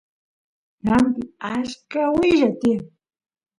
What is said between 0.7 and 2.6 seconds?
ñanpi achka willa